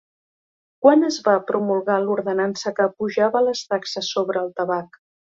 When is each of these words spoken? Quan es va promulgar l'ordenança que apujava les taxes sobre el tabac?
Quan 0.85 1.03
es 1.09 1.17
va 1.25 1.33
promulgar 1.49 1.97
l'ordenança 2.05 2.73
que 2.79 2.85
apujava 2.89 3.43
les 3.49 3.61
taxes 3.75 4.09
sobre 4.15 4.43
el 4.47 4.55
tabac? 4.61 4.99